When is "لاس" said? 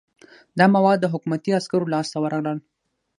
1.93-2.07